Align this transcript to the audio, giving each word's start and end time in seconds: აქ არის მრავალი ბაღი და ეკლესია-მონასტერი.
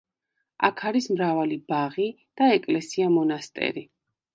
აქ 0.69 0.81
არის 0.91 1.09
მრავალი 1.17 1.59
ბაღი 1.75 2.09
და 2.41 2.51
ეკლესია-მონასტერი. 2.59 3.91